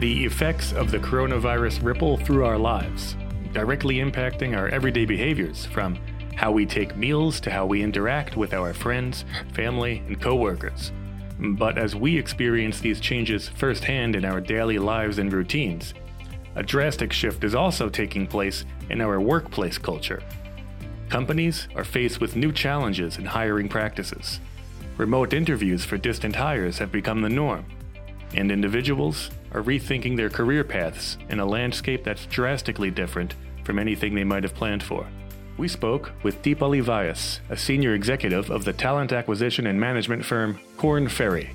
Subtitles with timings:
[0.00, 3.16] The effects of the coronavirus ripple through our lives,
[3.52, 5.96] directly impacting our everyday behaviors from
[6.34, 10.90] how we take meals to how we interact with our friends, family, and coworkers.
[11.38, 15.94] But as we experience these changes firsthand in our daily lives and routines,
[16.56, 20.22] a drastic shift is also taking place in our workplace culture.
[21.08, 24.40] Companies are faced with new challenges in hiring practices.
[24.96, 27.64] Remote interviews for distant hires have become the norm,
[28.34, 33.34] and individuals are rethinking their career paths in a landscape that's drastically different
[33.64, 35.06] from anything they might have planned for.
[35.56, 40.58] We spoke with Deepali Vyas, a senior executive of the talent acquisition and management firm
[40.76, 41.50] Korn Ferry.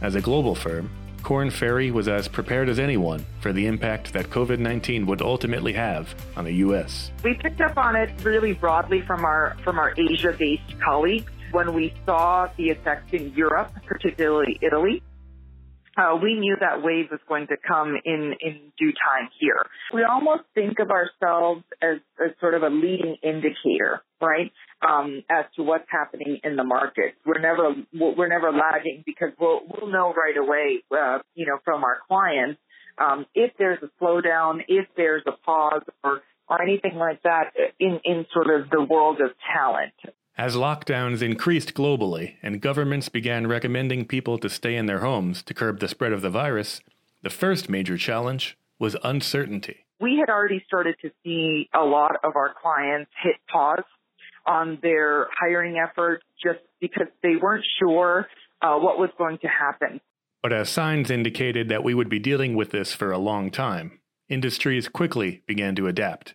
[0.00, 0.90] As a global firm,
[1.24, 5.72] Korn Ferry was as prepared as anyone for the impact that COVID 19 would ultimately
[5.72, 7.10] have on the U.S.
[7.22, 11.74] We picked up on it really broadly from our, from our Asia based colleagues when
[11.74, 15.02] we saw the effects in Europe, particularly Italy
[15.96, 19.66] uh, we knew that wave was going to come in, in due time here.
[19.92, 24.52] We almost think of ourselves as, as sort of a leading indicator, right?
[24.86, 27.14] Um, as to what's happening in the market.
[27.26, 31.84] We're never, we're never lagging because we'll, we'll know right away, uh, you know, from
[31.84, 32.60] our clients,
[32.98, 38.00] um, if there's a slowdown, if there's a pause or, or anything like that in,
[38.04, 39.92] in sort of the world of talent.
[40.38, 45.52] As lockdowns increased globally and governments began recommending people to stay in their homes to
[45.52, 46.80] curb the spread of the virus,
[47.22, 49.84] the first major challenge was uncertainty.
[50.00, 53.84] We had already started to see a lot of our clients hit pause
[54.46, 58.26] on their hiring efforts just because they weren't sure
[58.62, 60.00] uh, what was going to happen.
[60.42, 64.00] But as signs indicated that we would be dealing with this for a long time,
[64.30, 66.34] industries quickly began to adapt.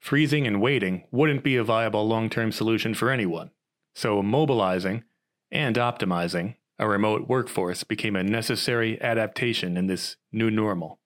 [0.00, 3.50] Freezing and waiting wouldn't be a viable long term solution for anyone,
[3.94, 5.04] so mobilizing
[5.52, 10.98] and optimizing a remote workforce became a necessary adaptation in this new normal.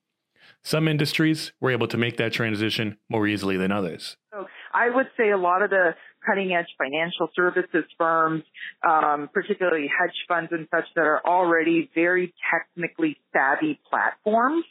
[0.62, 4.16] Some industries were able to make that transition more easily than others.
[4.32, 8.44] So I would say a lot of the cutting edge financial services firms,
[8.88, 14.64] um, particularly hedge funds and such that are already very technically savvy platforms,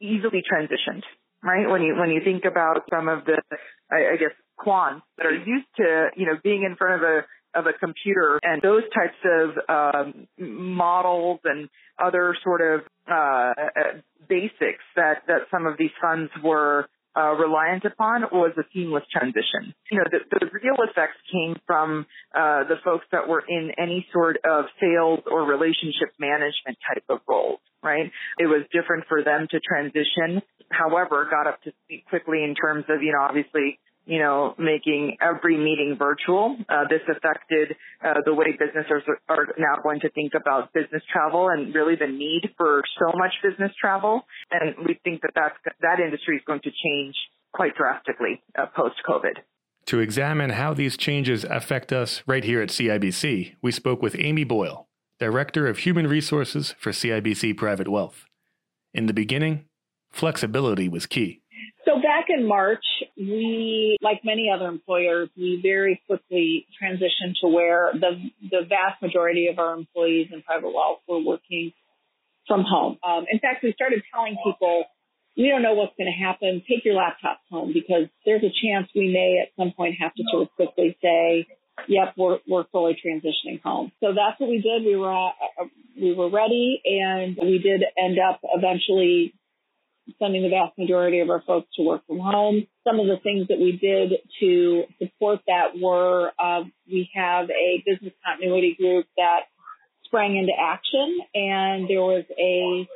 [0.00, 1.02] easily transitioned
[1.46, 1.70] right?
[1.70, 3.40] When you when you think about some of the,
[3.90, 7.20] I, I guess, quants that are used to, you know, being in front of a
[7.58, 11.68] of a computer and those types of um, models and
[11.98, 12.80] other sort of
[13.10, 13.54] uh,
[14.28, 19.74] basics that that some of these funds were uh, reliant upon was a seamless transition.
[19.90, 24.06] You know, the, the real effects came from uh, the folks that were in any
[24.12, 28.10] sort of sales or relationship management type of roles, right?
[28.38, 30.42] It was different for them to transition.
[30.70, 35.16] However, got up to speed quickly in terms of, you know, obviously you know, making
[35.20, 36.56] every meeting virtual.
[36.68, 41.48] Uh, this affected uh, the way businesses are now going to think about business travel
[41.48, 44.22] and really the need for so much business travel.
[44.50, 47.14] And we think that that's, that industry is going to change
[47.52, 49.42] quite drastically uh, post COVID.
[49.86, 54.44] To examine how these changes affect us right here at CIBC, we spoke with Amy
[54.44, 58.26] Boyle, Director of Human Resources for CIBC Private Wealth.
[58.92, 59.66] In the beginning,
[60.10, 61.42] flexibility was key.
[61.86, 62.84] So back in March,
[63.16, 69.46] we, like many other employers, we very quickly transitioned to where the, the vast majority
[69.46, 71.72] of our employees in private wealth were working
[72.48, 72.98] from home.
[73.06, 74.84] Um, in fact, we started telling people,
[75.36, 76.62] we don't know what's going to happen.
[76.68, 80.24] Take your laptops home because there's a chance we may at some point have to
[80.32, 81.46] sort of quickly say,
[81.86, 83.92] yep, we're, we're fully transitioning home.
[84.00, 84.84] So that's what we did.
[84.84, 85.64] We were, uh,
[86.00, 89.34] we were ready and we did end up eventually
[90.18, 92.66] sending the vast majority of our folks to work from home.
[92.84, 97.82] Some of the things that we did to support that were uh, we have a
[97.84, 99.40] business continuity group that
[100.04, 102.88] sprang into action, and there was a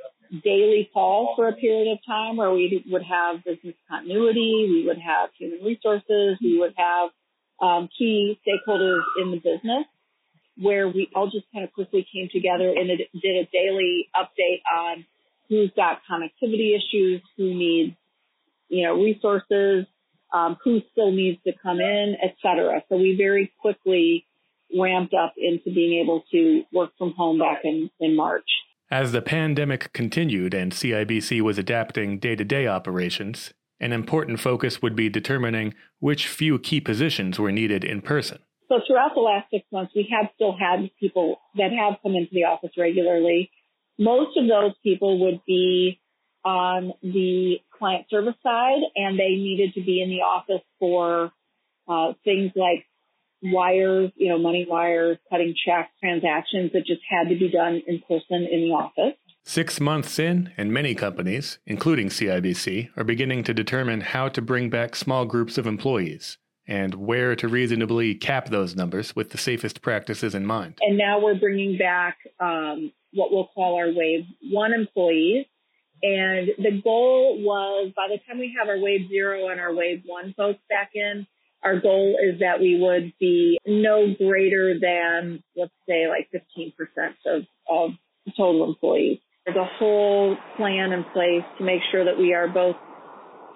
[0.44, 4.98] daily call for a period of time where we would have business continuity, we would
[4.98, 7.10] have human resources, we would have
[7.60, 9.84] um, key stakeholders in the business
[10.56, 15.04] where we all just kind of quickly came together and did a daily update on
[15.50, 17.94] who's got connectivity issues, who needs,
[18.68, 19.84] you know, resources,
[20.32, 22.82] um, who still needs to come in, et cetera.
[22.88, 24.24] So we very quickly
[24.78, 28.46] ramped up into being able to work from home back in, in March.
[28.92, 34.80] As the pandemic continued and CIBC was adapting day to day operations, an important focus
[34.82, 38.38] would be determining which few key positions were needed in person.
[38.68, 42.30] So throughout the last six months, we have still had people that have come into
[42.32, 43.50] the office regularly
[44.00, 46.00] most of those people would be
[46.42, 51.30] on the client service side and they needed to be in the office for
[51.86, 52.86] uh, things like
[53.42, 58.00] wires, you know, money wires, cutting checks, transactions that just had to be done in
[58.00, 59.16] person in the office.
[59.44, 64.70] Six months in, and many companies, including CIBC, are beginning to determine how to bring
[64.70, 69.82] back small groups of employees and where to reasonably cap those numbers with the safest
[69.82, 70.78] practices in mind.
[70.80, 75.46] And now we're bringing back um, what we'll call our wave one employees.
[76.02, 80.02] And the goal was by the time we have our wave zero and our wave
[80.06, 81.26] one folks back in,
[81.62, 86.72] our goal is that we would be no greater than, let's say, like 15%
[87.26, 87.90] of, of
[88.36, 89.18] total employees.
[89.44, 92.76] There's a whole plan in place to make sure that we are both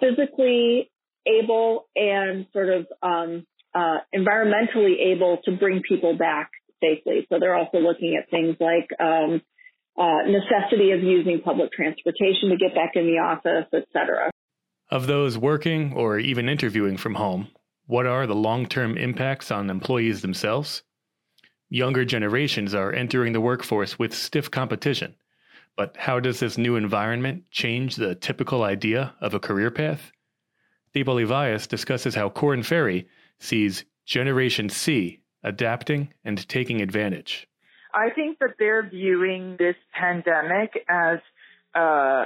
[0.00, 0.90] physically
[1.26, 6.50] able and sort of um, uh, environmentally able to bring people back
[6.82, 7.26] safely.
[7.28, 9.42] So they're also looking at things like um,
[9.98, 14.30] uh, necessity of using public transportation to get back in the office, et cetera.
[14.90, 17.48] Of those working or even interviewing from home,
[17.86, 20.82] what are the long term impacts on employees themselves?
[21.70, 25.14] Younger generations are entering the workforce with stiff competition.
[25.76, 30.12] But how does this new environment change the typical idea of a career path?
[30.94, 33.08] Deepali Vyas discusses how Korn Ferry
[33.38, 37.48] sees Generation C adapting and taking advantage.
[37.92, 41.18] I think that they're viewing this pandemic as
[41.74, 42.24] uh,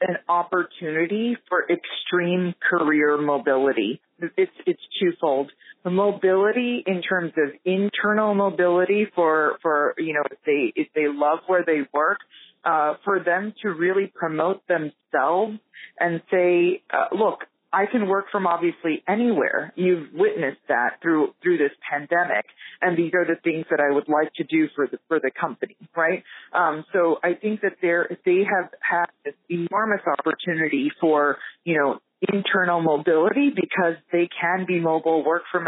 [0.00, 4.00] an opportunity for extreme career mobility.
[4.36, 5.50] It's it's twofold.
[5.82, 11.08] The mobility in terms of internal mobility for for you know if they if they
[11.08, 12.18] love where they work,
[12.64, 15.58] uh, for them to really promote themselves
[16.00, 17.40] and say, uh, look,
[17.74, 19.72] I can work from obviously anywhere.
[19.74, 22.46] You've witnessed that through through this pandemic,
[22.80, 25.32] and these are the things that I would like to do for the for the
[25.38, 26.22] company, right?
[26.52, 32.00] Um, so I think that they're they have had this enormous opportunity for you know
[32.32, 35.66] internal mobility because they can be mobile, work from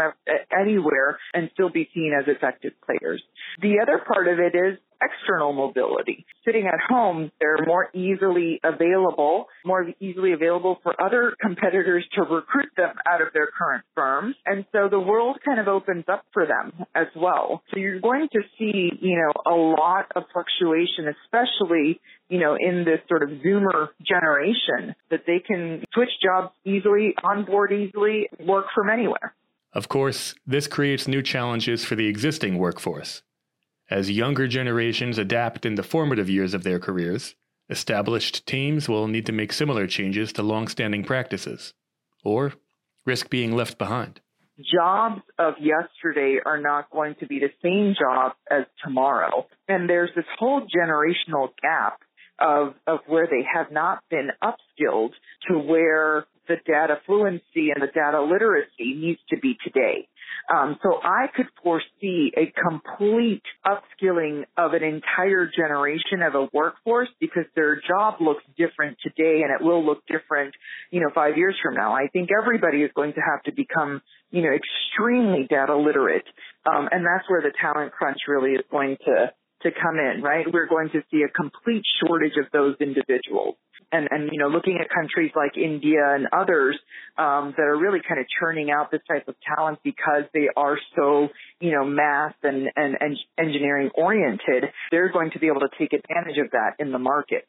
[0.57, 3.21] anywhere, and still be seen as effective players.
[3.61, 6.25] The other part of it is external mobility.
[6.45, 12.69] Sitting at home, they're more easily available, more easily available for other competitors to recruit
[12.75, 14.35] them out of their current firms.
[14.45, 17.63] And so the world kind of opens up for them as well.
[17.71, 21.99] So you're going to see, you know, a lot of fluctuation, especially,
[22.29, 27.71] you know, in this sort of Zoomer generation that they can switch jobs easily, onboard
[27.71, 29.33] easily, work from anywhere.
[29.73, 33.21] Of course, this creates new challenges for the existing workforce.
[33.89, 37.35] As younger generations adapt in the formative years of their careers,
[37.69, 41.73] established teams will need to make similar changes to long-standing practices,
[42.23, 42.53] or
[43.05, 44.19] risk being left behind.
[44.59, 49.45] Jobs of yesterday are not going to be the same jobs as tomorrow.
[49.69, 51.99] And there's this whole generational gap
[52.39, 55.11] of, of where they have not been upskilled
[55.47, 60.07] to where the data fluency and the data literacy needs to be today.
[60.53, 67.09] Um, so I could foresee a complete upskilling of an entire generation of a workforce
[67.19, 70.53] because their job looks different today and it will look different,
[70.91, 71.93] you know, five years from now.
[71.93, 74.01] I think everybody is going to have to become,
[74.31, 76.25] you know, extremely data literate.
[76.65, 79.31] Um, and that's where the talent crunch really is going to,
[79.63, 80.45] to come in, right?
[80.51, 83.55] We're going to see a complete shortage of those individuals
[83.91, 86.77] and, and you know, looking at countries like India and others
[87.17, 90.77] um, that are really kind of churning out this type of talent because they are
[90.95, 91.29] so,
[91.59, 95.93] you know, math and, and, and engineering oriented, they're going to be able to take
[95.93, 97.45] advantage of that in the market.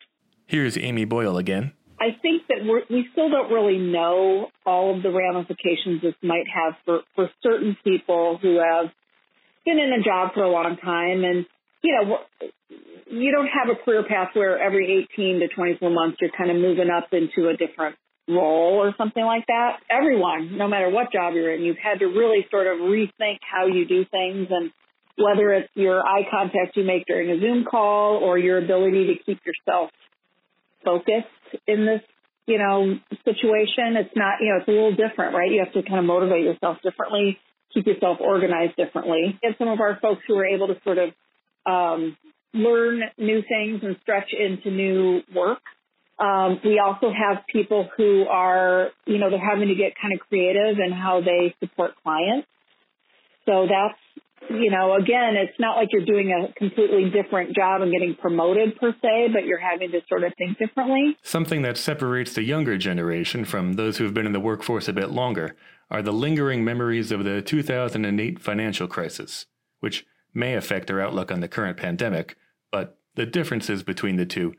[0.47, 1.73] Here's Amy Boyle again.
[2.01, 6.47] I think that we're, we still don't really know all of the ramifications this might
[6.47, 8.91] have for, for certain people who have
[9.65, 11.45] been in a job for a long time and
[11.83, 12.19] you know,
[13.11, 16.57] you don't have a career path where every 18 to 24 months you're kind of
[16.57, 17.97] moving up into a different
[18.29, 19.79] role or something like that.
[19.91, 23.67] Everyone, no matter what job you're in, you've had to really sort of rethink how
[23.67, 24.71] you do things and
[25.17, 29.15] whether it's your eye contact you make during a Zoom call or your ability to
[29.25, 29.91] keep yourself
[30.85, 31.27] focused
[31.67, 32.03] in this,
[32.47, 33.97] you know, situation.
[33.97, 35.51] It's not, you know, it's a little different, right?
[35.51, 37.39] You have to kind of motivate yourself differently,
[37.75, 39.39] keep yourself organized differently.
[39.43, 41.11] And some of our folks who are able to sort of
[41.67, 42.17] um,
[42.55, 45.61] learn new things and stretch into new work.
[46.19, 50.21] Um, we also have people who are, you know, they're having to get kind of
[50.29, 52.49] creative in how they support clients.
[53.47, 57.93] So that's, you know, again, it's not like you're doing a completely different job and
[57.93, 61.17] getting promoted per se, but you're having to sort of think differently.
[61.23, 64.93] Something that separates the younger generation from those who have been in the workforce a
[64.93, 65.57] bit longer
[65.91, 69.47] are the lingering memories of the 2008 financial crisis,
[69.81, 70.05] which
[70.39, 72.37] may affect our outlook on the current pandemic,
[72.71, 74.55] but the differences between the two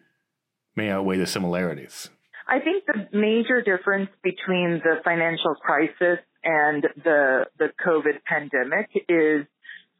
[0.75, 2.09] may outweigh the similarities.
[2.47, 9.45] I think the major difference between the financial crisis and the the COVID pandemic is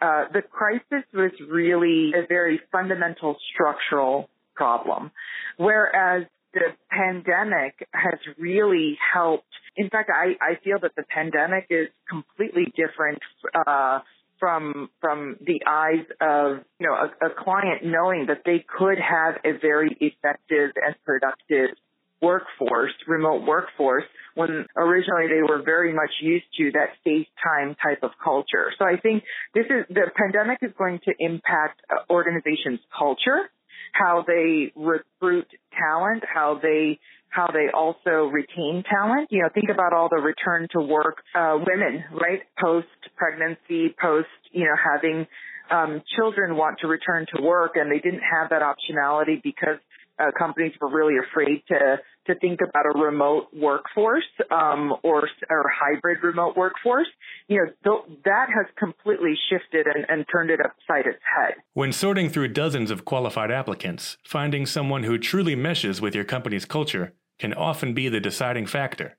[0.02, 5.12] uh, the crisis was really a very fundamental structural problem.
[5.58, 9.46] Whereas the pandemic has really helped.
[9.76, 13.20] In fact, I, I feel that the pandemic is completely different,
[13.68, 14.00] uh,
[14.40, 19.36] from from the eyes of you know a, a client knowing that they could have
[19.44, 21.76] a very effective and productive
[22.22, 24.04] workforce, remote workforce,
[24.36, 28.72] when originally they were very much used to that FaceTime type of culture.
[28.78, 33.50] So I think this is the pandemic is going to impact uh, organizations' culture,
[33.94, 39.28] how they recruit talent, how they how they also retain talent.
[39.32, 42.42] You know, think about all the return to work uh, women, right?
[42.60, 45.28] Post pregnancy, post you know having
[45.72, 49.78] um, children want to return to work, and they didn't have that optionality because
[50.20, 51.98] uh, companies were really afraid to
[52.28, 57.08] to think about a remote workforce um, or or hybrid remote workforce.
[57.48, 61.56] You know, th- that has completely shifted and, and turned it upside its head.
[61.74, 66.66] When sorting through dozens of qualified applicants, finding someone who truly meshes with your company's
[66.66, 69.18] culture can often be the deciding factor.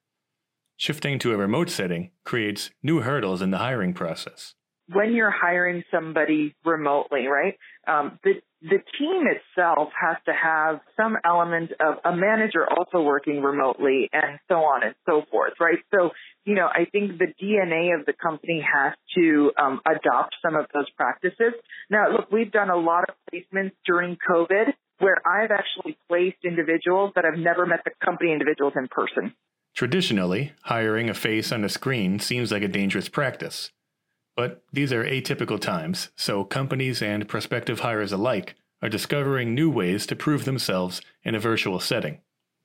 [0.76, 4.54] Shifting to a remote setting creates new hurdles in the hiring process.
[4.92, 7.54] When you're hiring somebody remotely, right?
[7.90, 13.42] Um, the the team itself has to have some element of a manager also working
[13.42, 15.78] remotely and so on and so forth, right?
[15.94, 16.10] So,
[16.44, 20.66] you know, I think the DNA of the company has to um, adopt some of
[20.74, 21.54] those practices.
[21.88, 27.12] Now, look, we've done a lot of placements during COVID where I've actually placed individuals
[27.14, 29.32] that have never met the company individuals in person.
[29.74, 33.70] Traditionally, hiring a face on a screen seems like a dangerous practice.
[34.36, 40.06] But these are atypical times, so companies and prospective hires alike are discovering new ways
[40.06, 42.20] to prove themselves in a virtual setting.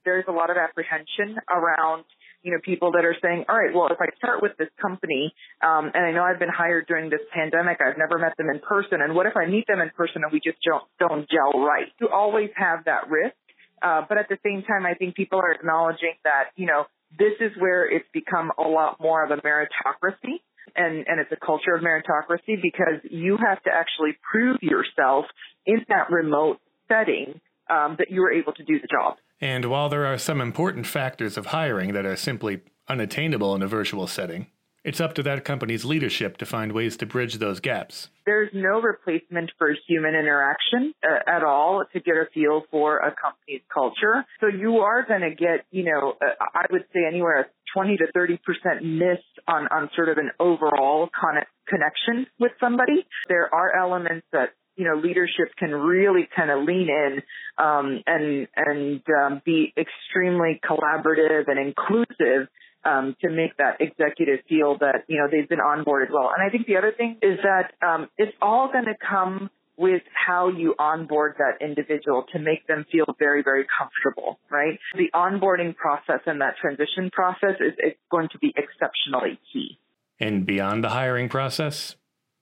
[0.06, 2.06] There's a lot of apprehension around
[2.46, 5.34] you know, people that are saying, all right, well, if I start with this company,
[5.66, 8.60] um, and I know I've been hired during this pandemic, I've never met them in
[8.60, 11.60] person, and what if I meet them in person and we just don't, don't gel
[11.60, 11.88] right?
[12.00, 13.34] You always have that risk.
[13.82, 16.86] Uh, but at the same time, I think people are acknowledging that, you know,
[17.18, 20.38] this is where it's become a lot more of a meritocracy
[20.76, 25.26] and, and it's a culture of meritocracy because you have to actually prove yourself
[25.66, 27.40] in that remote setting
[27.70, 29.16] um, that you were able to do the job.
[29.42, 33.68] And while there are some important factors of hiring that are simply unattainable in a
[33.68, 34.48] virtual setting,
[34.86, 38.10] it's up to that company's leadership to find ways to bridge those gaps.
[38.28, 43.14] There's no replacement for human interaction uh, at all to get a feel for a
[43.20, 44.24] company's culture.
[44.40, 48.06] So you are going to get, you know, uh, I would say anywhere 20 to
[48.16, 48.40] 30%
[48.82, 53.06] miss on, on sort of an overall con- connection with somebody.
[53.28, 57.22] There are elements that you know, leadership can really kind of lean in
[57.58, 62.50] um, and and um, be extremely collaborative and inclusive
[62.84, 66.32] um, to make that executive feel that you know they've been onboarded well.
[66.36, 70.02] And I think the other thing is that um, it's all going to come with
[70.14, 74.80] how you onboard that individual to make them feel very, very comfortable, right?
[74.96, 79.78] The onboarding process and that transition process is, is going to be exceptionally key.
[80.20, 81.96] And beyond the hiring process,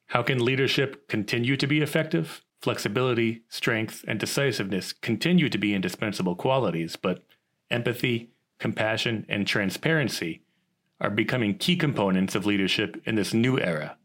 [0.08, 2.44] how can leadership continue to be effective?
[2.62, 7.24] Flexibility, strength, and decisiveness continue to be indispensable qualities, but
[7.72, 10.44] empathy, compassion, and transparency
[11.02, 13.98] are becoming key components of leadership in this new era.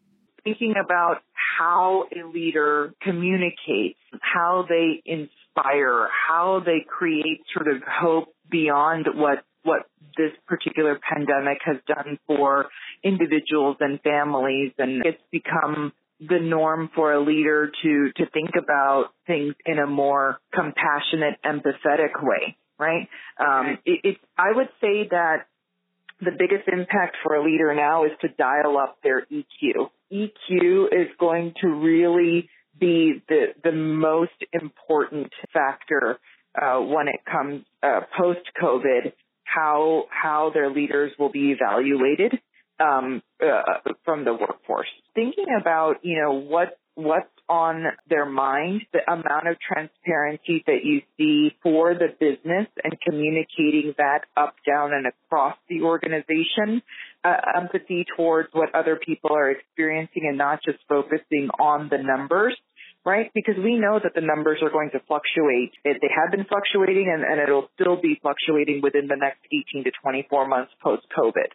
[0.42, 1.23] Thinking about
[1.59, 9.45] how a leader communicates, how they inspire, how they create sort of hope beyond what
[9.65, 9.83] what
[10.17, 12.67] this particular pandemic has done for
[13.03, 14.73] individuals and families.
[14.79, 19.87] And it's become the norm for a leader to to think about things in a
[19.87, 23.09] more compassionate empathetic way right?
[23.38, 25.47] Um it, it i would say that
[26.21, 31.09] the biggest impact for a leader now is to dial up their eq eq is
[31.19, 32.49] going to really
[32.79, 36.19] be the the most important factor
[36.61, 39.13] uh, when it comes uh, post covid
[39.45, 42.39] how how their leaders will be evaluated
[42.81, 44.89] um, uh, from the workforce.
[45.15, 51.00] Thinking about you know what what's on their mind, the amount of transparency that you
[51.17, 56.83] see for the business and communicating that up, down, and across the organization,
[57.25, 62.57] uh, empathy towards what other people are experiencing and not just focusing on the numbers
[63.05, 63.31] right?
[63.35, 65.73] Because we know that the numbers are going to fluctuate.
[65.83, 69.90] They have been fluctuating and, and it'll still be fluctuating within the next 18 to
[70.02, 71.49] 24 months post COVID.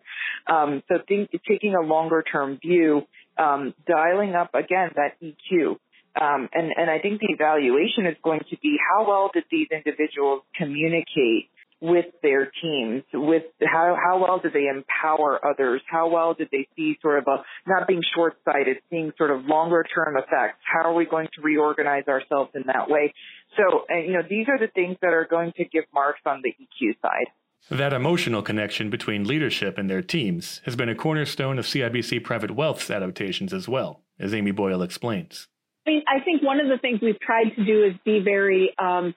[0.52, 3.04] Um, so think, taking a longer term view,
[3.38, 5.78] um, dialing up again that EQ.
[6.20, 9.68] Um, and, and I think the evaluation is going to be how well did these
[9.72, 11.50] individuals communicate
[11.84, 15.82] with their teams, with how, how well did they empower others?
[15.86, 19.84] How well did they see sort of a, not being short-sighted, seeing sort of longer
[19.94, 20.60] term effects?
[20.64, 23.14] How are we going to reorganize ourselves in that way?
[23.58, 26.42] So, and, you know, these are the things that are going to give marks on
[26.42, 27.28] the EQ side.
[27.70, 32.52] That emotional connection between leadership and their teams has been a cornerstone of CIBC Private
[32.52, 35.48] Wealth's adaptations as well, as Amy Boyle explains.
[35.88, 38.74] I, mean, I think one of the things we've tried to do is be very
[38.78, 39.16] um,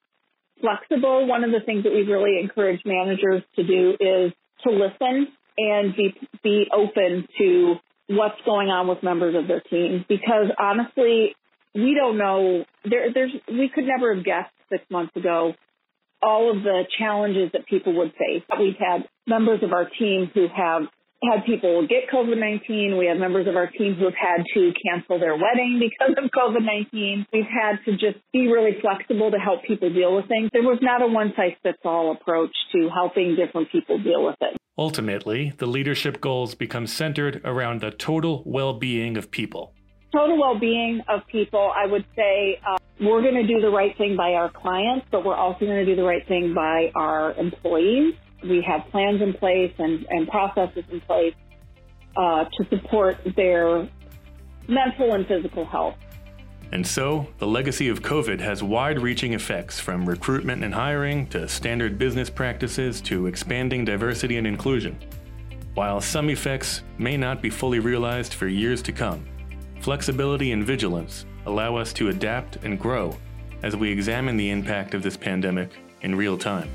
[0.60, 1.26] flexible.
[1.26, 4.32] One of the things that we've really encouraged managers to do is
[4.64, 7.74] to listen and be be open to
[8.08, 11.34] what's going on with members of their team because honestly
[11.74, 15.54] we don't know there there's we could never have guessed six months ago
[16.22, 18.42] all of the challenges that people would face.
[18.58, 20.88] We've had members of our team who have
[21.22, 22.98] had people get COVID-19.
[22.98, 26.30] We have members of our team who have had to cancel their wedding because of
[26.30, 27.26] COVID-19.
[27.32, 30.50] We've had to just be really flexible to help people deal with things.
[30.52, 34.36] There was not a one size fits all approach to helping different people deal with
[34.40, 34.56] it.
[34.78, 39.72] Ultimately, the leadership goals become centered around the total well-being of people.
[40.12, 44.16] Total well-being of people, I would say uh, we're going to do the right thing
[44.16, 48.14] by our clients, but we're also going to do the right thing by our employees
[48.42, 51.34] we have plans in place and, and processes in place
[52.16, 53.88] uh, to support their
[54.68, 55.94] mental and physical health.
[56.72, 61.48] And so, the legacy of COVID has wide reaching effects from recruitment and hiring to
[61.48, 64.98] standard business practices to expanding diversity and inclusion.
[65.74, 69.26] While some effects may not be fully realized for years to come,
[69.80, 73.16] flexibility and vigilance allow us to adapt and grow
[73.62, 75.70] as we examine the impact of this pandemic
[76.02, 76.68] in real time.